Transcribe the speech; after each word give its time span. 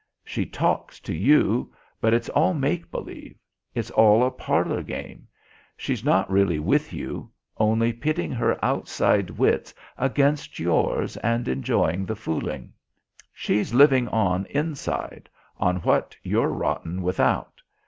She 0.25 0.47
talks 0.47 0.99
to 1.01 1.13
you; 1.15 1.71
but 2.01 2.11
it's 2.11 2.27
all 2.29 2.55
make 2.55 2.89
believe. 2.89 3.35
It's 3.75 3.91
all 3.91 4.25
a 4.25 4.31
'parlour 4.31 4.81
game.' 4.81 5.27
She's 5.77 6.03
not 6.03 6.27
really 6.27 6.57
with 6.57 6.91
you; 6.91 7.29
only 7.59 7.93
pitting 7.93 8.31
her 8.31 8.57
outside 8.65 9.29
wits 9.29 9.75
against 9.99 10.57
yours 10.57 11.17
and 11.17 11.47
enjoying 11.47 12.07
the 12.07 12.15
fooling. 12.15 12.73
She's 13.31 13.75
living 13.75 14.07
on 14.07 14.47
inside, 14.47 15.29
on 15.59 15.75
what 15.81 16.17
you're 16.23 16.49
rotten 16.49 17.03
without. 17.03 17.61